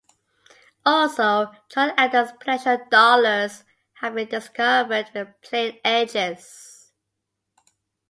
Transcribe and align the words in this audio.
Also, 0.83 1.51
John 1.69 1.93
Adams 1.95 2.31
Presidential 2.39 2.87
dollars 2.89 3.63
have 3.99 4.15
been 4.15 4.27
discovered 4.29 5.11
with 5.13 5.27
plain 5.43 5.79
edges. 5.85 6.91